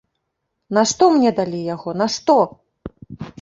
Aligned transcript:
Нашто 0.77 1.09
мне 1.17 1.33
далі 1.41 1.59
яго, 1.75 1.95
нашто? 2.01 2.39